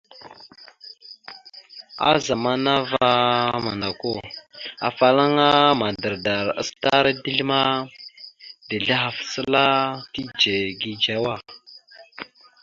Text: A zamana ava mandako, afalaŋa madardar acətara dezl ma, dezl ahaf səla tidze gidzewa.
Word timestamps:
A 2.07 2.09
zamana 2.25 2.71
ava 2.81 3.09
mandako, 3.65 4.13
afalaŋa 4.87 5.49
madardar 5.81 6.45
acətara 6.59 7.11
dezl 7.23 7.39
ma, 7.49 7.61
dezl 8.67 8.89
ahaf 8.97 9.17
səla 9.31 9.65
tidze 10.13 10.55
gidzewa. 10.79 11.35